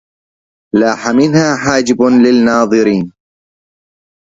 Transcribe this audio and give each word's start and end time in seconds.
لاح 0.75 1.07
منها 1.07 1.55
حاجب 1.55 2.01
للناظرين 2.01 3.13